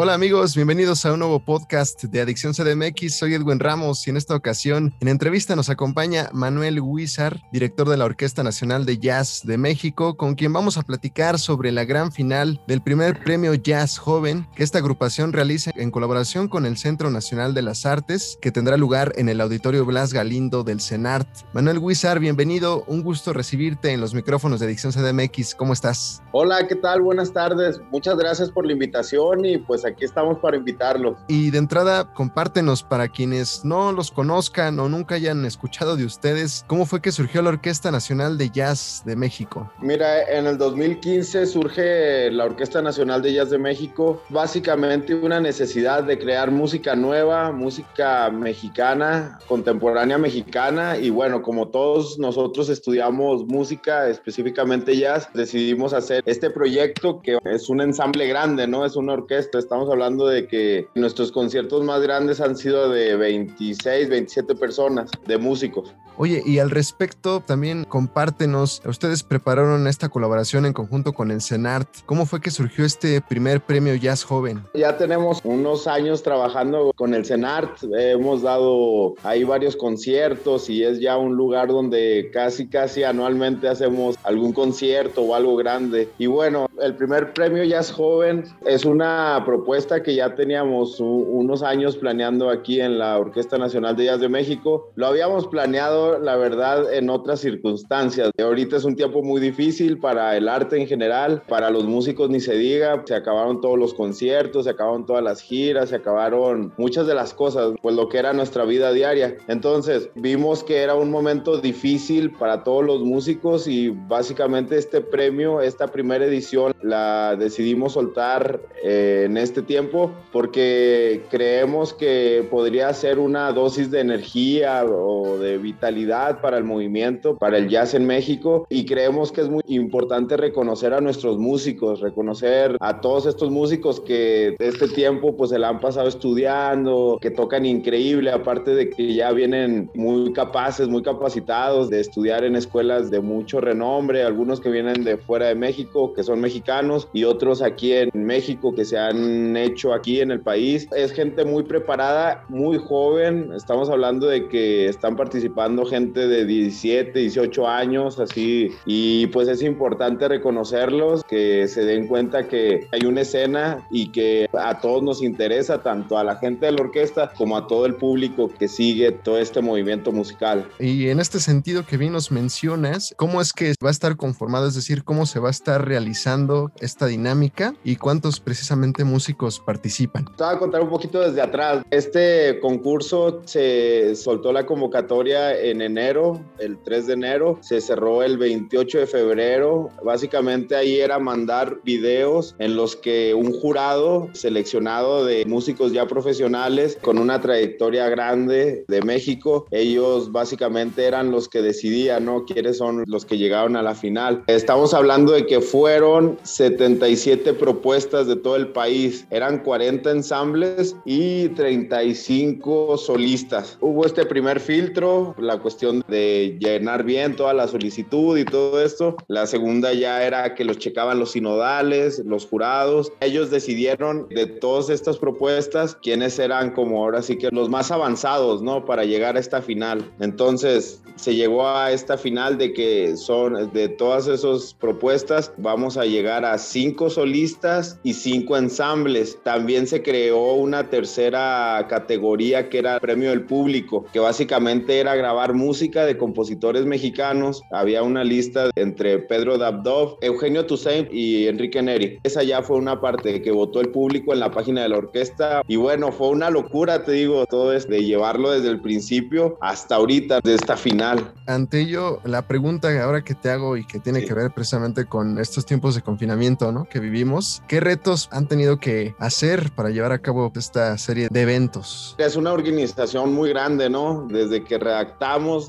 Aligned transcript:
Hola 0.00 0.14
amigos, 0.14 0.54
bienvenidos 0.54 1.04
a 1.04 1.12
un 1.12 1.18
nuevo 1.18 1.40
podcast 1.40 2.04
de 2.04 2.20
Adicción 2.20 2.52
CDMX. 2.52 3.18
Soy 3.18 3.34
Edwin 3.34 3.58
Ramos 3.58 4.06
y 4.06 4.10
en 4.10 4.16
esta 4.16 4.36
ocasión 4.36 4.94
en 5.00 5.08
entrevista 5.08 5.56
nos 5.56 5.70
acompaña 5.70 6.30
Manuel 6.32 6.80
Huizar, 6.80 7.42
director 7.50 7.88
de 7.88 7.96
la 7.96 8.04
Orquesta 8.04 8.44
Nacional 8.44 8.86
de 8.86 8.98
Jazz 8.98 9.42
de 9.44 9.58
México, 9.58 10.16
con 10.16 10.36
quien 10.36 10.52
vamos 10.52 10.78
a 10.78 10.82
platicar 10.82 11.40
sobre 11.40 11.72
la 11.72 11.84
gran 11.84 12.12
final 12.12 12.62
del 12.68 12.80
primer 12.80 13.24
premio 13.24 13.54
Jazz 13.54 13.98
Joven 13.98 14.46
que 14.54 14.62
esta 14.62 14.78
agrupación 14.78 15.32
realiza 15.32 15.72
en 15.74 15.90
colaboración 15.90 16.46
con 16.46 16.64
el 16.64 16.76
Centro 16.76 17.10
Nacional 17.10 17.52
de 17.52 17.62
las 17.62 17.84
Artes, 17.84 18.38
que 18.40 18.52
tendrá 18.52 18.76
lugar 18.76 19.12
en 19.16 19.28
el 19.28 19.40
Auditorio 19.40 19.84
Blas 19.84 20.12
Galindo 20.12 20.62
del 20.62 20.80
CENART. 20.80 21.26
Manuel 21.52 21.78
Huizar, 21.78 22.20
bienvenido, 22.20 22.84
un 22.86 23.02
gusto 23.02 23.32
recibirte 23.32 23.90
en 23.90 24.00
los 24.00 24.14
micrófonos 24.14 24.60
de 24.60 24.66
Adicción 24.66 24.92
CDMX. 24.92 25.56
¿Cómo 25.56 25.72
estás? 25.72 26.22
Hola, 26.30 26.68
¿qué 26.68 26.76
tal? 26.76 27.02
Buenas 27.02 27.32
tardes. 27.32 27.80
Muchas 27.90 28.16
gracias 28.16 28.48
por 28.48 28.64
la 28.64 28.74
invitación 28.74 29.44
y 29.44 29.58
pues 29.58 29.87
aquí 29.88 30.04
estamos 30.04 30.38
para 30.38 30.56
invitarlos. 30.56 31.16
Y 31.28 31.50
de 31.50 31.58
entrada, 31.58 32.12
compártenos 32.14 32.82
para 32.82 33.08
quienes 33.08 33.64
no 33.64 33.92
los 33.92 34.10
conozcan 34.10 34.78
o 34.80 34.88
nunca 34.88 35.16
hayan 35.16 35.44
escuchado 35.44 35.96
de 35.96 36.04
ustedes, 36.04 36.64
¿cómo 36.66 36.86
fue 36.86 37.00
que 37.00 37.12
surgió 37.12 37.42
la 37.42 37.50
Orquesta 37.50 37.90
Nacional 37.90 38.38
de 38.38 38.50
Jazz 38.50 39.02
de 39.04 39.16
México? 39.16 39.70
Mira, 39.80 40.22
en 40.22 40.46
el 40.46 40.58
2015 40.58 41.46
surge 41.46 42.30
la 42.30 42.44
Orquesta 42.44 42.82
Nacional 42.82 43.22
de 43.22 43.34
Jazz 43.34 43.50
de 43.50 43.58
México, 43.58 44.22
básicamente 44.28 45.14
una 45.14 45.40
necesidad 45.40 46.04
de 46.04 46.18
crear 46.18 46.50
música 46.50 46.94
nueva, 46.94 47.52
música 47.52 48.30
mexicana, 48.30 49.38
contemporánea 49.46 50.18
mexicana 50.18 50.96
y 50.96 51.10
bueno, 51.10 51.42
como 51.42 51.68
todos 51.68 52.18
nosotros 52.18 52.68
estudiamos 52.68 53.46
música, 53.46 54.08
específicamente 54.08 54.96
jazz, 54.96 55.28
decidimos 55.34 55.92
hacer 55.92 56.22
este 56.26 56.50
proyecto 56.50 57.20
que 57.20 57.38
es 57.44 57.68
un 57.68 57.80
ensamble 57.80 58.26
grande, 58.26 58.66
¿no? 58.66 58.84
Es 58.84 58.96
una 58.96 59.14
orquesta, 59.14 59.58
estamos 59.78 59.92
hablando 59.92 60.26
de 60.26 60.48
que 60.48 60.88
nuestros 60.96 61.30
conciertos 61.30 61.84
más 61.84 62.02
grandes 62.02 62.40
han 62.40 62.56
sido 62.56 62.90
de 62.90 63.14
26, 63.14 64.08
27 64.08 64.56
personas, 64.56 65.12
de 65.24 65.38
músicos. 65.38 65.94
Oye, 66.20 66.42
y 66.44 66.58
al 66.58 66.70
respecto, 66.70 67.40
también 67.46 67.84
compártenos, 67.84 68.82
ustedes 68.84 69.22
prepararon 69.22 69.86
esta 69.86 70.08
colaboración 70.08 70.66
en 70.66 70.72
conjunto 70.72 71.12
con 71.12 71.30
el 71.30 71.40
CENART. 71.40 71.88
¿Cómo 72.06 72.26
fue 72.26 72.40
que 72.40 72.50
surgió 72.50 72.84
este 72.84 73.20
primer 73.20 73.60
premio 73.60 73.94
Jazz 73.94 74.24
Joven? 74.24 74.64
Ya 74.74 74.96
tenemos 74.96 75.40
unos 75.44 75.86
años 75.86 76.24
trabajando 76.24 76.92
con 76.96 77.14
el 77.14 77.24
CENART, 77.24 77.84
hemos 77.96 78.42
dado 78.42 79.14
ahí 79.22 79.44
varios 79.44 79.76
conciertos 79.76 80.68
y 80.68 80.82
es 80.82 80.98
ya 80.98 81.16
un 81.16 81.36
lugar 81.36 81.68
donde 81.68 82.30
casi, 82.32 82.68
casi 82.68 83.04
anualmente 83.04 83.68
hacemos 83.68 84.16
algún 84.24 84.52
concierto 84.52 85.22
o 85.22 85.36
algo 85.36 85.54
grande. 85.54 86.08
Y 86.18 86.26
bueno, 86.26 86.68
el 86.80 86.94
primer 86.96 87.32
premio 87.32 87.64
Jazz 87.64 87.92
Joven 87.92 88.44
es 88.66 88.84
una 88.84 89.42
propuesta 89.44 90.02
que 90.02 90.14
ya 90.14 90.34
teníamos 90.34 90.98
unos 90.98 91.62
años 91.62 91.96
planeando 91.96 92.50
aquí 92.50 92.80
en 92.80 92.98
la 92.98 93.18
Orquesta 93.18 93.58
Nacional 93.58 93.96
de 93.96 94.06
Jazz 94.06 94.20
de 94.20 94.28
México. 94.28 94.90
Lo 94.94 95.06
habíamos 95.06 95.46
planeado, 95.46 96.07
la 96.16 96.36
verdad, 96.36 96.92
en 96.94 97.10
otras 97.10 97.40
circunstancias. 97.40 98.30
Ahorita 98.40 98.76
es 98.76 98.84
un 98.84 98.96
tiempo 98.96 99.22
muy 99.22 99.40
difícil 99.40 99.98
para 99.98 100.36
el 100.36 100.48
arte 100.48 100.80
en 100.80 100.86
general, 100.86 101.42
para 101.48 101.70
los 101.70 101.84
músicos 101.84 102.30
ni 102.30 102.40
se 102.40 102.54
diga. 102.54 103.02
Se 103.04 103.14
acabaron 103.14 103.60
todos 103.60 103.78
los 103.78 103.92
conciertos, 103.92 104.64
se 104.64 104.70
acabaron 104.70 105.04
todas 105.04 105.22
las 105.22 105.42
giras, 105.42 105.90
se 105.90 105.96
acabaron 105.96 106.72
muchas 106.78 107.06
de 107.06 107.14
las 107.14 107.34
cosas, 107.34 107.74
pues 107.82 107.94
lo 107.94 108.08
que 108.08 108.18
era 108.18 108.32
nuestra 108.32 108.64
vida 108.64 108.92
diaria. 108.92 109.36
Entonces 109.48 110.10
vimos 110.14 110.64
que 110.64 110.78
era 110.78 110.94
un 110.94 111.10
momento 111.10 111.58
difícil 111.58 112.30
para 112.32 112.64
todos 112.64 112.84
los 112.84 113.00
músicos 113.02 113.68
y 113.68 113.90
básicamente 113.90 114.78
este 114.78 115.00
premio, 115.00 115.60
esta 115.60 115.88
primera 115.88 116.24
edición, 116.24 116.74
la 116.82 117.36
decidimos 117.36 117.92
soltar 117.92 118.60
eh, 118.82 119.24
en 119.26 119.36
este 119.36 119.62
tiempo 119.62 120.12
porque 120.32 121.24
creemos 121.30 121.92
que 121.92 122.46
podría 122.50 122.92
ser 122.94 123.18
una 123.18 123.52
dosis 123.52 123.90
de 123.90 124.00
energía 124.00 124.84
o 124.84 125.38
de 125.38 125.58
vitalidad 125.58 125.97
para 126.06 126.56
el 126.58 126.64
movimiento, 126.64 127.36
para 127.36 127.58
el 127.58 127.68
jazz 127.68 127.94
en 127.94 128.06
México 128.06 128.66
y 128.68 128.86
creemos 128.86 129.32
que 129.32 129.40
es 129.40 129.48
muy 129.48 129.62
importante 129.66 130.36
reconocer 130.36 130.94
a 130.94 131.00
nuestros 131.00 131.38
músicos, 131.38 132.00
reconocer 132.00 132.76
a 132.80 133.00
todos 133.00 133.26
estos 133.26 133.50
músicos 133.50 134.00
que 134.00 134.54
este 134.58 134.88
tiempo 134.88 135.36
pues 135.36 135.50
se 135.50 135.58
la 135.58 135.68
han 135.68 135.80
pasado 135.80 136.08
estudiando, 136.08 137.18
que 137.20 137.30
tocan 137.30 137.66
increíble, 137.66 138.30
aparte 138.30 138.74
de 138.74 138.90
que 138.90 139.14
ya 139.14 139.32
vienen 139.32 139.90
muy 139.94 140.32
capaces, 140.32 140.88
muy 140.88 141.02
capacitados 141.02 141.90
de 141.90 142.00
estudiar 142.00 142.44
en 142.44 142.54
escuelas 142.54 143.10
de 143.10 143.20
mucho 143.20 143.60
renombre, 143.60 144.22
algunos 144.22 144.60
que 144.60 144.70
vienen 144.70 145.04
de 145.04 145.16
fuera 145.16 145.48
de 145.48 145.54
México, 145.54 146.12
que 146.14 146.22
son 146.22 146.40
mexicanos 146.40 147.08
y 147.12 147.24
otros 147.24 147.60
aquí 147.60 147.92
en 147.92 148.10
México 148.14 148.74
que 148.74 148.84
se 148.84 148.98
han 148.98 149.56
hecho 149.56 149.92
aquí 149.92 150.20
en 150.20 150.30
el 150.30 150.40
país. 150.40 150.88
Es 150.94 151.12
gente 151.12 151.44
muy 151.44 151.64
preparada, 151.64 152.44
muy 152.48 152.78
joven. 152.78 153.50
Estamos 153.54 153.90
hablando 153.90 154.26
de 154.26 154.48
que 154.48 154.86
están 154.86 155.16
participando 155.16 155.77
gente 155.86 156.26
de 156.26 156.44
17, 156.44 157.18
18 157.18 157.68
años, 157.68 158.18
así. 158.18 158.70
Y 158.86 159.26
pues 159.28 159.48
es 159.48 159.62
importante 159.62 160.28
reconocerlos, 160.28 161.24
que 161.24 161.68
se 161.68 161.84
den 161.84 162.06
cuenta 162.06 162.48
que 162.48 162.86
hay 162.92 163.06
una 163.06 163.22
escena 163.22 163.86
y 163.90 164.10
que 164.10 164.48
a 164.52 164.80
todos 164.80 165.02
nos 165.02 165.22
interesa, 165.22 165.82
tanto 165.82 166.18
a 166.18 166.24
la 166.24 166.36
gente 166.36 166.66
de 166.66 166.72
la 166.72 166.82
orquesta 166.82 167.32
como 167.36 167.56
a 167.56 167.66
todo 167.66 167.86
el 167.86 167.94
público 167.94 168.50
que 168.58 168.68
sigue 168.68 169.12
todo 169.12 169.38
este 169.38 169.60
movimiento 169.60 170.12
musical. 170.12 170.68
Y 170.78 171.08
en 171.08 171.20
este 171.20 171.40
sentido 171.40 171.84
que 171.84 171.96
bien 171.96 172.12
nos 172.12 172.30
mencionas, 172.30 173.14
¿cómo 173.16 173.40
es 173.40 173.52
que 173.52 173.74
va 173.84 173.88
a 173.88 173.92
estar 173.92 174.16
conformado? 174.16 174.68
Es 174.68 174.74
decir, 174.74 175.04
¿cómo 175.04 175.26
se 175.26 175.40
va 175.40 175.48
a 175.48 175.50
estar 175.50 175.86
realizando 175.86 176.72
esta 176.80 177.06
dinámica 177.06 177.74
y 177.84 177.96
cuántos 177.96 178.40
precisamente 178.40 179.04
músicos 179.04 179.60
participan? 179.60 180.24
Te 180.36 180.44
voy 180.44 180.54
a 180.54 180.58
contar 180.58 180.82
un 180.82 180.90
poquito 180.90 181.20
desde 181.20 181.40
atrás. 181.40 181.82
Este 181.90 182.58
concurso 182.60 183.42
se 183.44 184.14
soltó 184.16 184.52
la 184.52 184.66
convocatoria 184.66 185.58
en 185.70 185.82
enero, 185.82 186.40
el 186.58 186.78
3 186.78 187.06
de 187.06 187.12
enero, 187.14 187.58
se 187.60 187.80
cerró 187.80 188.22
el 188.22 188.38
28 188.38 188.98
de 188.98 189.06
febrero. 189.06 189.88
Básicamente 190.04 190.76
ahí 190.76 190.98
era 190.98 191.18
mandar 191.18 191.80
videos 191.84 192.54
en 192.58 192.76
los 192.76 192.96
que 192.96 193.34
un 193.34 193.52
jurado 193.52 194.28
seleccionado 194.32 195.24
de 195.24 195.44
músicos 195.46 195.92
ya 195.92 196.06
profesionales 196.06 196.98
con 197.00 197.18
una 197.18 197.40
trayectoria 197.40 198.08
grande 198.08 198.84
de 198.88 199.02
México, 199.02 199.66
ellos 199.70 200.32
básicamente 200.32 201.04
eran 201.04 201.30
los 201.30 201.48
que 201.48 201.62
decidían, 201.62 202.24
¿no? 202.24 202.44
¿Quiénes 202.44 202.78
son 202.78 203.04
los 203.06 203.24
que 203.24 203.38
llegaron 203.38 203.76
a 203.76 203.82
la 203.82 203.94
final? 203.94 204.44
Estamos 204.46 204.94
hablando 204.94 205.32
de 205.32 205.46
que 205.46 205.60
fueron 205.60 206.38
77 206.42 207.54
propuestas 207.54 208.26
de 208.26 208.36
todo 208.36 208.56
el 208.56 208.68
país, 208.68 209.26
eran 209.30 209.58
40 209.62 210.10
ensambles 210.10 210.96
y 211.04 211.48
35 211.50 212.96
solistas. 212.98 213.78
Hubo 213.80 214.04
este 214.04 214.26
primer 214.26 214.60
filtro, 214.60 215.34
la 215.38 215.57
cuestión 215.58 216.04
de 216.08 216.56
llenar 216.60 217.04
bien 217.04 217.36
toda 217.36 217.54
la 217.54 217.68
solicitud 217.68 218.38
y 218.38 218.44
todo 218.44 218.82
esto. 218.82 219.16
La 219.28 219.46
segunda 219.46 219.92
ya 219.92 220.24
era 220.24 220.54
que 220.54 220.64
los 220.64 220.78
checaban 220.78 221.18
los 221.18 221.32
sinodales, 221.32 222.22
los 222.24 222.46
jurados. 222.46 223.12
Ellos 223.20 223.50
decidieron 223.50 224.28
de 224.28 224.46
todas 224.46 224.90
estas 224.90 225.18
propuestas 225.18 225.96
quiénes 226.02 226.38
eran 226.38 226.72
como 226.72 227.02
ahora 227.02 227.22
sí 227.22 227.36
que 227.36 227.48
los 227.50 227.68
más 227.68 227.90
avanzados, 227.90 228.62
¿no? 228.62 228.84
Para 228.84 229.04
llegar 229.04 229.36
a 229.36 229.40
esta 229.40 229.62
final. 229.62 230.10
Entonces 230.20 231.02
se 231.16 231.34
llegó 231.34 231.68
a 231.68 231.90
esta 231.90 232.16
final 232.16 232.58
de 232.58 232.72
que 232.72 233.16
son 233.16 233.72
de 233.72 233.88
todas 233.88 234.28
esas 234.28 234.74
propuestas 234.74 235.52
vamos 235.56 235.96
a 235.96 236.04
llegar 236.04 236.44
a 236.44 236.58
cinco 236.58 237.10
solistas 237.10 237.98
y 238.02 238.14
cinco 238.14 238.56
ensambles. 238.56 239.38
También 239.42 239.86
se 239.86 240.02
creó 240.02 240.54
una 240.54 240.90
tercera 240.90 241.86
categoría 241.88 242.68
que 242.68 242.78
era 242.78 242.94
el 242.94 243.00
premio 243.00 243.30
del 243.30 243.42
público, 243.42 244.06
que 244.12 244.20
básicamente 244.20 244.98
era 244.98 245.14
grabar 245.14 245.47
música 245.54 246.04
de 246.06 246.16
compositores 246.16 246.84
mexicanos. 246.86 247.62
Había 247.70 248.02
una 248.02 248.24
lista 248.24 248.70
entre 248.76 249.18
Pedro 249.18 249.58
Dabdov, 249.58 250.16
Eugenio 250.20 250.66
Toussaint 250.66 251.08
y 251.12 251.46
Enrique 251.48 251.82
Neri. 251.82 252.18
Esa 252.22 252.42
ya 252.42 252.62
fue 252.62 252.76
una 252.76 253.00
parte 253.00 253.42
que 253.42 253.50
votó 253.50 253.80
el 253.80 253.90
público 253.90 254.32
en 254.32 254.40
la 254.40 254.50
página 254.50 254.82
de 254.82 254.88
la 254.88 254.98
orquesta. 254.98 255.62
Y 255.66 255.76
bueno, 255.76 256.12
fue 256.12 256.28
una 256.28 256.50
locura, 256.50 257.04
te 257.04 257.12
digo, 257.12 257.46
todo 257.46 257.72
es 257.72 257.88
de 257.88 258.04
llevarlo 258.04 258.50
desde 258.50 258.68
el 258.68 258.80
principio 258.80 259.56
hasta 259.60 259.96
ahorita, 259.96 260.40
de 260.42 260.54
esta 260.54 260.76
final. 260.76 261.32
Ante 261.46 261.80
ello, 261.80 262.20
la 262.24 262.46
pregunta 262.46 262.88
ahora 263.02 263.22
que 263.22 263.34
te 263.34 263.50
hago 263.50 263.76
y 263.76 263.86
que 263.86 263.98
tiene 263.98 264.20
Sí. 264.20 264.26
que 264.26 264.34
ver 264.34 264.50
precisamente 264.52 265.04
con 265.06 265.38
estos 265.38 265.64
tiempos 265.64 265.94
de 265.94 266.02
confinamiento, 266.02 266.72
¿no? 266.72 266.84
Que 266.88 266.98
vivimos, 267.00 267.62
¿qué 267.68 267.80
retos 267.80 268.28
han 268.32 268.48
tenido 268.48 268.78
que 268.78 269.14
hacer 269.18 269.70
para 269.74 269.90
llevar 269.90 270.12
a 270.12 270.18
cabo 270.18 270.50
esta 270.56 270.96
serie 270.98 271.28
de 271.30 271.42
eventos? 271.42 272.14
Es 272.18 272.36
una 272.36 272.52
organización 272.52 273.32
muy 273.32 273.50
grande, 273.50 273.88
¿no? 273.88 274.26
Desde 274.28 274.64
que 274.64 274.78
redactamos 274.78 275.18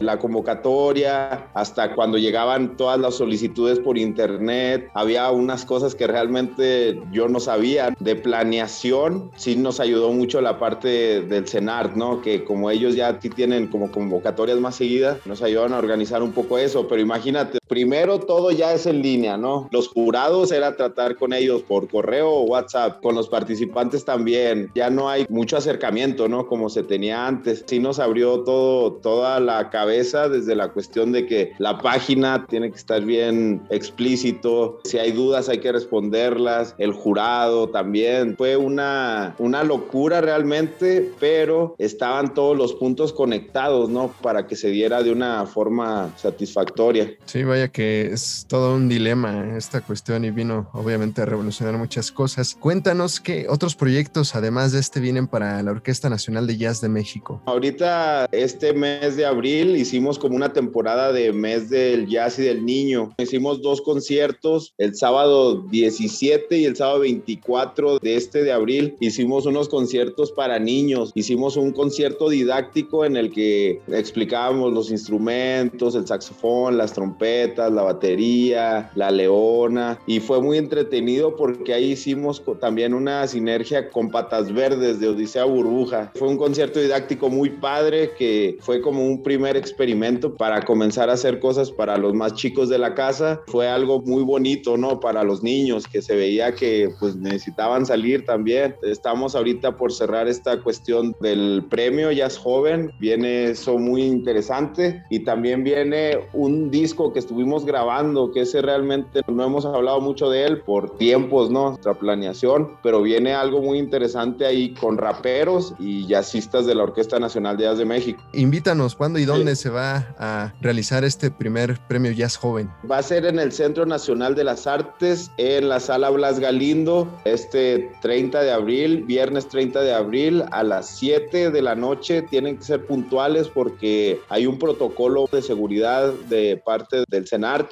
la 0.01 0.17
convocatoria, 0.19 1.47
hasta 1.53 1.93
cuando 1.95 2.17
llegaban 2.17 2.77
todas 2.77 2.99
las 2.99 3.15
solicitudes 3.15 3.79
por 3.79 3.97
internet, 3.97 4.89
había 4.93 5.29
unas 5.31 5.65
cosas 5.65 5.95
que 5.95 6.07
realmente 6.07 7.01
yo 7.11 7.27
no 7.27 7.39
sabía 7.39 7.95
de 7.99 8.15
planeación. 8.15 9.31
Sí 9.35 9.55
nos 9.55 9.79
ayudó 9.79 10.11
mucho 10.11 10.41
la 10.41 10.59
parte 10.59 11.21
del 11.21 11.47
CENART, 11.47 11.95
¿no? 11.95 12.21
Que 12.21 12.43
como 12.43 12.71
ellos 12.71 12.95
ya 12.95 13.19
tienen 13.19 13.67
como 13.67 13.91
convocatorias 13.91 14.59
más 14.59 14.75
seguidas, 14.75 15.17
nos 15.25 15.41
ayudan 15.41 15.73
a 15.73 15.77
organizar 15.77 16.23
un 16.23 16.31
poco 16.31 16.57
eso. 16.57 16.87
Pero 16.87 17.01
imagínate, 17.01 17.58
primero 17.69 18.19
todo 18.19 18.51
ya 18.51 18.73
es 18.73 18.85
en 18.87 19.01
línea, 19.01 19.37
¿no? 19.37 19.69
Los 19.71 19.87
jurados 19.87 20.51
era 20.51 20.75
tratar 20.75 21.15
con 21.15 21.31
ellos 21.31 21.61
por 21.61 21.87
correo 21.87 22.29
o 22.29 22.41
WhatsApp, 22.41 23.01
con 23.01 23.15
los 23.15 23.29
participantes 23.29 24.03
también. 24.03 24.71
Ya 24.75 24.89
no 24.89 25.07
hay 25.07 25.25
mucho 25.29 25.55
acercamiento, 25.55 26.27
¿no? 26.27 26.47
Como 26.47 26.69
se 26.69 26.83
tenía 26.83 27.27
antes. 27.27 27.63
Sí 27.67 27.79
nos 27.79 27.99
abrió 27.99 28.41
todo, 28.41 28.93
toda 28.93 29.39
la 29.39 29.69
cabeza 29.69 30.27
desde 30.27 30.55
la 30.55 30.69
cuestión 30.69 31.11
de 31.11 31.27
que 31.27 31.53
la 31.59 31.77
página 31.77 32.45
tiene 32.49 32.71
que 32.71 32.77
estar 32.77 33.03
bien 33.03 33.61
explícito. 33.69 34.79
Si 34.83 34.97
hay 34.97 35.11
dudas 35.11 35.47
hay 35.47 35.59
que 35.59 35.71
responderlas. 35.71 36.75
El 36.79 36.91
jurado 36.91 37.69
también. 37.69 38.35
Fue 38.35 38.57
una, 38.57 39.35
una 39.37 39.63
locura 39.63 40.21
realmente, 40.21 41.11
pero 41.19 41.75
estaban 41.77 42.33
todos 42.33 42.57
los 42.57 42.73
puntos 42.73 43.13
conectados, 43.13 43.89
¿no? 43.89 44.11
Para 44.23 44.47
que 44.47 44.55
se 44.55 44.69
diera 44.69 45.03
de 45.03 45.11
una 45.11 45.45
forma 45.45 46.11
satisfactoria. 46.17 47.13
Sí, 47.25 47.43
vaya 47.43 47.58
que 47.67 48.13
es 48.13 48.45
todo 48.47 48.75
un 48.75 48.87
dilema 48.87 49.57
esta 49.57 49.81
cuestión 49.81 50.23
y 50.23 50.31
vino 50.31 50.69
obviamente 50.73 51.21
a 51.21 51.25
revolucionar 51.25 51.77
muchas 51.77 52.11
cosas. 52.11 52.55
Cuéntanos 52.55 53.19
qué 53.19 53.47
otros 53.49 53.75
proyectos 53.75 54.35
además 54.35 54.71
de 54.71 54.79
este 54.79 55.01
vienen 55.01 55.27
para 55.27 55.61
la 55.61 55.71
Orquesta 55.71 56.09
Nacional 56.09 56.47
de 56.47 56.57
Jazz 56.57 56.79
de 56.79 56.89
México. 56.89 57.41
Ahorita 57.45 58.27
este 58.31 58.73
mes 58.73 59.17
de 59.17 59.25
abril 59.25 59.75
hicimos 59.75 60.17
como 60.17 60.35
una 60.35 60.53
temporada 60.53 61.11
de 61.11 61.33
mes 61.33 61.69
del 61.69 62.07
jazz 62.07 62.39
y 62.39 62.43
del 62.43 62.65
niño. 62.65 63.13
Hicimos 63.17 63.61
dos 63.61 63.81
conciertos 63.81 64.73
el 64.77 64.95
sábado 64.95 65.63
17 65.69 66.57
y 66.57 66.65
el 66.65 66.75
sábado 66.75 66.99
24 66.99 67.99
de 67.99 68.15
este 68.15 68.43
de 68.43 68.51
abril. 68.51 68.95
Hicimos 68.99 69.45
unos 69.45 69.69
conciertos 69.69 70.31
para 70.31 70.59
niños. 70.59 71.11
Hicimos 71.15 71.57
un 71.57 71.71
concierto 71.71 72.29
didáctico 72.29 73.05
en 73.05 73.17
el 73.17 73.31
que 73.31 73.81
explicábamos 73.87 74.73
los 74.73 74.91
instrumentos, 74.91 75.95
el 75.95 76.07
saxofón, 76.07 76.77
las 76.77 76.93
trompetas, 76.93 77.48
la 77.57 77.83
batería, 77.83 78.91
la 78.95 79.11
leona 79.11 79.99
y 80.05 80.19
fue 80.19 80.41
muy 80.41 80.57
entretenido 80.57 81.35
porque 81.35 81.73
ahí 81.73 81.91
hicimos 81.91 82.41
también 82.59 82.93
una 82.93 83.25
sinergia 83.27 83.89
con 83.89 84.09
Patas 84.09 84.53
Verdes 84.53 84.99
de 84.99 85.09
Odisea 85.09 85.45
Burbuja. 85.45 86.11
Fue 86.15 86.27
un 86.27 86.37
concierto 86.37 86.79
didáctico 86.79 87.29
muy 87.29 87.49
padre 87.49 88.11
que 88.17 88.57
fue 88.61 88.81
como 88.81 89.05
un 89.05 89.23
primer 89.23 89.57
experimento 89.57 90.35
para 90.35 90.61
comenzar 90.61 91.09
a 91.09 91.13
hacer 91.13 91.39
cosas 91.39 91.71
para 91.71 91.97
los 91.97 92.13
más 92.13 92.33
chicos 92.33 92.69
de 92.69 92.77
la 92.77 92.93
casa. 92.95 93.41
Fue 93.47 93.67
algo 93.67 94.01
muy 94.01 94.23
bonito, 94.23 94.77
¿no? 94.77 94.99
Para 94.99 95.23
los 95.23 95.43
niños 95.43 95.87
que 95.87 96.01
se 96.01 96.15
veía 96.15 96.53
que 96.53 96.89
pues 96.99 97.15
necesitaban 97.15 97.85
salir 97.85 98.25
también. 98.25 98.75
Estamos 98.83 99.35
ahorita 99.35 99.75
por 99.75 99.91
cerrar 99.91 100.27
esta 100.27 100.61
cuestión 100.61 101.15
del 101.19 101.65
premio 101.69 102.11
Jazz 102.11 102.37
Joven. 102.37 102.91
Viene 102.99 103.51
eso 103.51 103.77
muy 103.77 104.03
interesante 104.03 105.03
y 105.09 105.19
también 105.19 105.63
viene 105.63 106.17
un 106.33 106.69
disco 106.69 107.11
que 107.13 107.19
estuvimos 107.19 107.38
grabando 107.65 108.31
que 108.31 108.41
ese 108.41 108.61
realmente 108.61 109.21
no 109.27 109.43
hemos 109.43 109.65
hablado 109.65 110.01
mucho 110.01 110.29
de 110.29 110.45
él 110.45 110.61
por 110.61 110.97
tiempos, 110.97 111.49
¿no? 111.49 111.69
Nuestra 111.69 111.93
planeación, 111.93 112.71
pero 112.83 113.01
viene 113.01 113.33
algo 113.33 113.61
muy 113.61 113.79
interesante 113.79 114.45
ahí 114.45 114.73
con 114.73 114.97
raperos 114.97 115.73
y 115.79 116.05
jazzistas 116.07 116.65
de 116.65 116.75
la 116.75 116.83
Orquesta 116.83 117.19
Nacional 117.19 117.57
de 117.57 117.63
Jazz 117.63 117.77
de 117.77 117.85
México. 117.85 118.21
Invítanos, 118.33 118.95
¿cuándo 118.95 119.19
y 119.19 119.25
dónde 119.25 119.55
se 119.55 119.69
va 119.69 120.15
a 120.17 120.53
realizar 120.61 121.03
este 121.03 121.31
primer 121.31 121.79
premio 121.87 122.11
Jazz 122.11 122.37
Joven? 122.37 122.69
Va 122.89 122.97
a 122.97 123.03
ser 123.03 123.25
en 123.25 123.39
el 123.39 123.51
Centro 123.51 123.85
Nacional 123.85 124.35
de 124.35 124.43
las 124.43 124.67
Artes, 124.67 125.31
en 125.37 125.69
la 125.69 125.79
Sala 125.79 126.09
Blas 126.09 126.39
Galindo, 126.39 127.07
este 127.25 127.91
30 128.01 128.41
de 128.41 128.51
abril, 128.51 129.03
viernes 129.03 129.47
30 129.47 129.81
de 129.81 129.93
abril 129.93 130.43
a 130.51 130.63
las 130.63 130.97
7 130.97 131.51
de 131.51 131.61
la 131.61 131.75
noche. 131.75 132.21
Tienen 132.21 132.57
que 132.57 132.63
ser 132.63 132.85
puntuales 132.85 133.47
porque 133.47 134.19
hay 134.29 134.45
un 134.45 134.59
protocolo 134.59 135.27
de 135.31 135.41
seguridad 135.41 136.13
de 136.29 136.57
parte 136.57 137.03
del 137.09 137.27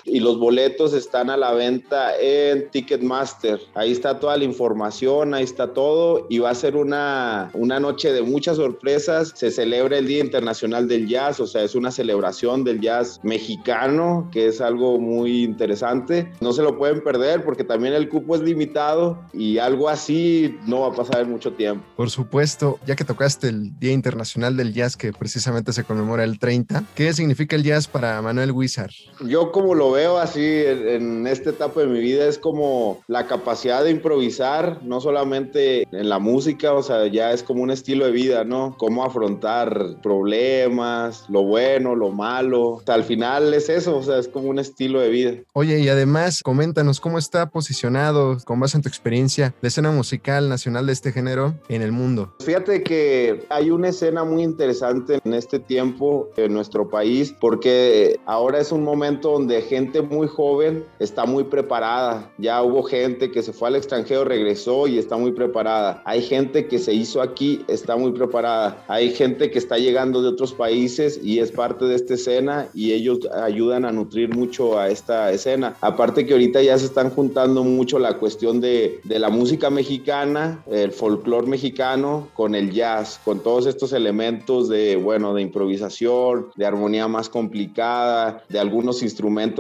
Y 0.06 0.20
los 0.20 0.40
boletos 0.40 0.94
están 0.94 1.30
a 1.30 1.38
la 1.38 1.54
venta 1.54 2.12
en 2.20 2.70
Ticketmaster. 2.70 3.60
Ahí 3.74 3.92
está 3.92 4.20
toda 4.20 4.38
la 4.38 4.44
información, 4.44 5.34
ahí 5.34 5.44
está 5.44 5.74
todo 5.74 6.28
y 6.30 6.40
va 6.40 6.52
a 6.52 6.56
ser 6.56 6.76
una, 6.76 7.50
una 7.54 7.80
noche 7.80 8.12
de 8.12 8.22
muchas 8.22 8.58
sorpresas. 8.58 9.34
Se 9.36 9.52
celebra 9.52 9.98
el 9.98 10.08
Día 10.08 10.20
Internacional 10.20 10.88
del 10.88 11.08
Jazz, 11.08 11.40
o 11.40 11.48
sea, 11.48 11.64
es 11.64 11.76
una 11.76 11.92
celebración 11.92 12.64
del 12.64 12.82
jazz 12.82 13.20
mexicano, 13.24 14.30
que 14.32 14.48
es 14.48 14.62
algo 14.62 15.00
muy 15.00 15.44
interesante. 15.44 16.32
No 16.40 16.54
se 16.54 16.62
lo 16.62 16.78
pueden 16.78 17.04
perder 17.04 17.44
porque 17.44 17.64
también 17.64 17.94
el 17.94 18.10
cupo 18.10 18.36
es 18.36 18.42
limitado 18.42 19.20
y 19.34 19.58
algo 19.58 19.90
así 19.90 20.58
no 20.66 20.82
va 20.82 20.88
a 20.90 20.94
pasar 20.94 21.22
en 21.22 21.32
mucho 21.32 21.54
tiempo. 21.54 21.84
Por 21.96 22.10
supuesto, 22.10 22.80
ya 22.86 22.96
que 22.96 23.04
tocaste 23.04 23.50
el 23.50 23.78
Día 23.80 23.92
Internacional 23.92 24.56
del 24.56 24.74
Jazz, 24.74 24.98
que 24.98 25.14
precisamente 25.14 25.74
se 25.74 25.84
conmemora 25.84 26.24
el 26.24 26.40
30, 26.40 26.84
¿qué 26.96 27.14
significa 27.14 27.56
el 27.56 27.64
jazz 27.64 27.88
para 27.88 28.22
Manuel 28.22 28.52
Huizar? 28.52 28.92
Yo 29.26 29.47
como 29.52 29.76
lo 29.76 29.92
veo 29.92 30.18
así 30.18 30.44
en, 30.44 30.88
en 30.88 31.28
esta 31.28 31.52
etapa 31.52 31.82
de 31.82 31.88
mi 31.88 32.00
vida 32.00 32.28
es 32.28 32.38
como 32.38 33.02
la 33.08 33.28
capacidad 33.28 33.84
de 33.84 33.92
improvisar, 33.92 34.80
no 34.84 35.02
solamente 35.02 35.88
en 35.92 36.10
la 36.10 36.20
música, 36.20 36.74
o 36.74 36.84
sea, 36.84 37.08
ya 37.08 37.32
es 37.32 37.44
como 37.44 37.64
un 37.64 37.72
estilo 37.72 38.06
de 38.06 38.12
vida, 38.12 38.44
¿no? 38.44 38.76
Cómo 38.78 39.04
afrontar 39.04 40.02
problemas, 40.02 41.26
lo 41.30 41.44
bueno, 41.44 41.96
lo 41.96 42.12
malo. 42.12 42.70
O 42.70 42.82
sea, 42.82 42.96
al 42.96 43.04
final 43.04 43.54
es 43.54 43.70
eso, 43.70 43.98
o 43.98 44.04
sea, 44.04 44.18
es 44.18 44.28
como 44.28 44.50
un 44.50 44.60
estilo 44.60 45.00
de 45.00 45.10
vida. 45.10 45.32
Oye, 45.54 45.80
y 45.80 45.90
además, 45.90 46.44
coméntanos 46.44 47.00
cómo 47.00 47.18
está 47.18 47.50
posicionado, 47.50 48.38
con 48.46 48.60
base 48.60 48.78
en 48.78 48.84
tu 48.84 48.90
experiencia, 48.90 49.54
la 49.62 49.68
escena 49.68 49.92
musical 49.92 50.50
nacional 50.50 50.86
de 50.86 50.94
este 50.94 51.12
género 51.12 51.56
en 51.70 51.82
el 51.82 51.92
mundo. 51.92 52.34
Fíjate 52.40 52.84
que 52.84 53.46
hay 53.50 53.70
una 53.70 53.90
escena 53.90 54.24
muy 54.24 54.44
interesante 54.44 55.20
en 55.24 55.34
este 55.34 55.60
tiempo 55.60 56.30
en 56.38 56.54
nuestro 56.54 56.90
país, 56.90 57.34
porque 57.40 58.20
ahora 58.26 58.60
es 58.60 58.72
un 58.72 58.84
momento 58.84 59.27
donde 59.32 59.62
gente 59.62 60.02
muy 60.02 60.28
joven 60.28 60.86
está 61.00 61.26
muy 61.26 61.46
preparada. 61.46 62.32
Ya 62.38 62.62
hubo 62.64 62.84
gente 62.84 63.32
que 63.32 63.42
se 63.44 63.54
fue 63.54 63.68
al 63.70 63.76
extranjero, 63.76 64.24
regresó 64.24 64.88
y 64.88 64.98
está 64.98 65.18
muy 65.18 65.32
preparada. 65.32 66.02
Hay 66.06 66.22
gente 66.22 66.68
que 66.68 66.80
se 66.80 66.94
hizo 66.94 67.22
aquí, 67.22 67.64
está 67.68 67.96
muy 67.96 68.12
preparada. 68.12 68.84
Hay 68.88 69.12
gente 69.12 69.52
que 69.52 69.60
está 69.60 69.78
llegando 69.78 70.22
de 70.22 70.30
otros 70.30 70.54
países 70.54 71.20
y 71.24 71.40
es 71.40 71.52
parte 71.52 71.86
de 71.86 71.96
esta 71.96 72.14
escena 72.14 72.70
y 72.74 72.94
ellos 72.94 73.20
ayudan 73.32 73.86
a 73.86 73.92
nutrir 73.92 74.36
mucho 74.36 74.80
a 74.80 74.90
esta 74.90 75.32
escena. 75.32 75.76
Aparte 75.82 76.26
que 76.26 76.34
ahorita 76.34 76.62
ya 76.62 76.78
se 76.78 76.86
están 76.86 77.10
juntando 77.10 77.64
mucho 77.64 78.00
la 78.00 78.18
cuestión 78.18 78.62
de, 78.62 79.02
la 79.04 79.30
música 79.30 79.70
mexicana, 79.70 80.64
el 80.70 80.92
folclore 80.92 81.48
mexicano 81.48 82.28
con 82.34 82.54
el 82.56 82.72
jazz, 82.72 83.20
con 83.24 83.40
todos 83.40 83.66
estos 83.66 83.94
elementos 83.94 84.70
de, 84.70 84.96
bueno, 84.96 85.34
de 85.34 85.42
improvisación, 85.42 86.48
de 86.56 86.66
armonía 86.66 87.08
más 87.08 87.30
complicada, 87.30 88.44
de 88.48 88.60
algunos 88.60 89.02
instrumentos 89.02 89.17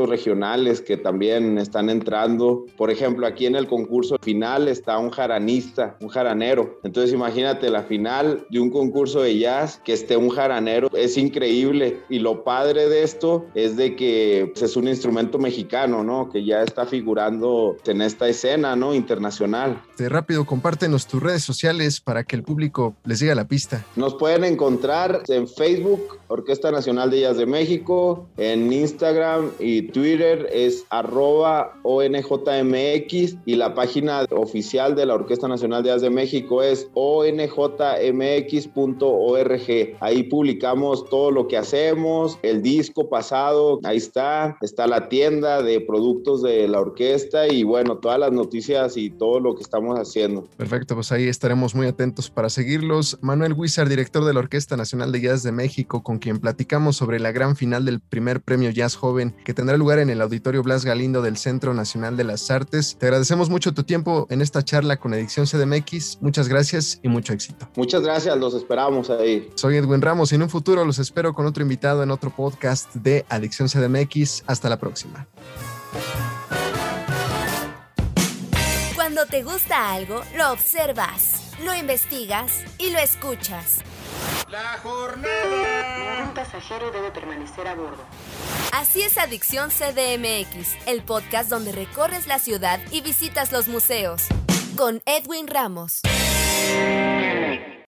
regionales 0.07 0.81
que 0.81 0.97
también 0.97 1.57
están 1.57 1.89
entrando. 1.89 2.65
Por 2.77 2.91
ejemplo, 2.91 3.27
aquí 3.27 3.45
en 3.45 3.55
el 3.55 3.67
concurso 3.67 4.17
final 4.21 4.67
está 4.67 4.97
un 4.97 5.09
jaranista, 5.09 5.97
un 6.01 6.09
jaranero. 6.09 6.79
Entonces 6.83 7.13
imagínate 7.13 7.69
la 7.69 7.83
final 7.83 8.45
de 8.49 8.59
un 8.59 8.69
concurso 8.69 9.21
de 9.21 9.37
jazz 9.37 9.81
que 9.83 9.93
esté 9.93 10.17
un 10.17 10.29
jaranero. 10.29 10.89
Es 10.93 11.17
increíble. 11.17 12.01
Y 12.09 12.19
lo 12.19 12.43
padre 12.43 12.89
de 12.89 13.03
esto 13.03 13.45
es 13.53 13.77
de 13.77 13.95
que 13.95 14.51
pues, 14.53 14.63
es 14.63 14.75
un 14.75 14.87
instrumento 14.87 15.39
mexicano, 15.39 16.03
¿no? 16.03 16.29
Que 16.29 16.43
ya 16.43 16.63
está 16.63 16.85
figurando 16.85 17.77
en 17.85 18.01
esta 18.01 18.27
escena, 18.27 18.75
¿no? 18.75 18.93
Internacional. 18.93 19.81
De 19.97 20.09
rápido, 20.09 20.45
compártenos 20.45 21.07
tus 21.07 21.21
redes 21.21 21.43
sociales 21.43 22.01
para 22.01 22.23
que 22.23 22.35
el 22.35 22.43
público 22.43 22.95
les 23.05 23.19
siga 23.19 23.35
la 23.35 23.47
pista. 23.47 23.85
Nos 23.95 24.15
pueden 24.15 24.43
encontrar 24.43 25.23
en 25.27 25.47
Facebook, 25.47 26.19
Orquesta 26.27 26.71
Nacional 26.71 27.09
de 27.09 27.21
Jazz 27.21 27.37
de 27.37 27.45
México, 27.45 28.27
en 28.37 28.71
Instagram 28.71 29.46
y 29.59 29.83
Twitter 29.83 30.47
es 30.51 30.85
arroba 30.89 31.73
ONJMX 31.83 33.35
y 33.45 33.55
la 33.55 33.73
página 33.73 34.25
oficial 34.31 34.95
de 34.95 35.05
la 35.05 35.15
Orquesta 35.15 35.47
Nacional 35.47 35.83
de 35.83 35.89
Jazz 35.89 36.01
de 36.01 36.09
México 36.09 36.61
es 36.61 36.89
onjmx.org. 36.93 37.47
Ahí 39.99 40.23
publicamos 40.23 41.05
todo 41.09 41.31
lo 41.31 41.47
que 41.47 41.57
hacemos, 41.57 42.39
el 42.43 42.61
disco 42.61 43.09
pasado, 43.09 43.79
ahí 43.83 43.97
está, 43.97 44.57
está 44.61 44.87
la 44.87 45.09
tienda 45.09 45.61
de 45.61 45.81
productos 45.81 46.41
de 46.41 46.67
la 46.67 46.79
orquesta 46.79 47.47
y 47.47 47.63
bueno, 47.63 47.97
todas 47.97 48.19
las 48.19 48.31
noticias 48.31 48.97
y 48.97 49.09
todo 49.09 49.39
lo 49.39 49.55
que 49.55 49.63
estamos 49.63 49.97
haciendo. 49.99 50.45
Perfecto, 50.57 50.95
pues 50.95 51.11
ahí 51.11 51.27
estaremos 51.27 51.75
muy 51.75 51.87
atentos 51.87 52.29
para 52.29 52.49
seguirlos. 52.49 53.17
Manuel 53.21 53.53
Huizar, 53.53 53.89
director 53.89 54.25
de 54.25 54.33
la 54.33 54.39
Orquesta 54.39 54.77
Nacional 54.77 55.11
de 55.11 55.21
Jazz 55.21 55.43
de 55.43 55.51
México, 55.51 56.03
con 56.03 56.19
quien 56.19 56.39
platicamos 56.39 56.95
sobre 56.95 57.19
la 57.19 57.31
gran 57.31 57.55
final 57.55 57.85
del 57.85 57.99
primer 57.99 58.41
premio 58.41 58.69
Jazz 58.69 58.95
Joven 58.95 59.35
que 59.46 59.53
tendrá 59.53 59.77
lugar 59.77 60.00
en 60.00 60.10
el 60.10 60.22
Auditorio 60.22 60.63
Blas 60.63 60.86
Galindo 60.86 61.22
del 61.22 61.38
Centro 61.38 61.74
Nacional 61.74 62.17
de 62.17 62.24
las 62.24 62.50
Artes. 62.51 62.98
Te 63.00 63.06
agradecemos 63.06 63.50
mucho 63.50 63.74
tu 63.74 63.84
tiempo 63.84 64.27
en 64.29 64.41
esta 64.41 64.63
charla 64.63 64.98
con 64.98 65.13
Adicción 65.13 65.46
CDMX. 65.46 66.20
Muchas 66.22 66.48
gracias 66.48 67.00
y 67.03 67.08
mucho 67.08 67.34
éxito. 67.34 67.70
Muchas 67.75 68.01
gracias, 68.01 68.38
los 68.38 68.53
esperamos 68.53 69.10
ahí. 69.10 69.50
Soy 69.56 69.77
Edwin 69.77 70.01
Ramos 70.01 70.32
y 70.32 70.36
en 70.36 70.44
un 70.44 70.50
futuro 70.50 70.86
los 70.86 71.00
espero 71.00 71.34
con 71.34 71.46
otro 71.46 71.63
invitado 71.63 72.03
en 72.03 72.12
otro 72.12 72.29
podcast 72.29 72.94
de 72.94 73.25
Adicción 73.29 73.67
CDMX. 73.70 74.44
Hasta 74.48 74.70
la 74.70 74.79
próxima. 74.79 75.27
Cuando 78.96 79.25
te 79.25 79.41
gusta 79.44 79.94
algo, 79.94 80.22
lo 80.38 80.51
observas, 80.51 81.53
lo 81.63 81.74
investigas 81.74 82.63
y 82.77 82.89
lo 82.91 83.00
escuchas. 83.00 83.79
La 84.51 84.77
jornada. 84.84 86.15
Ningún 86.20 86.34
pasajero 86.34 86.91
debe 86.91 87.12
permanecer 87.12 87.67
a 87.67 87.75
bordo. 87.75 88.03
Así 88.71 89.01
es 89.01 89.17
Adicción 89.17 89.69
CDMX, 89.69 90.75
el 90.86 91.01
podcast 91.01 91.50
donde 91.50 91.71
recorres 91.71 92.27
la 92.27 92.39
ciudad 92.39 92.79
y 92.91 93.01
visitas 93.01 93.51
los 93.51 93.67
museos. 93.67 94.24
Con 94.75 95.01
Edwin 95.05 95.47
Ramos. 95.47 96.01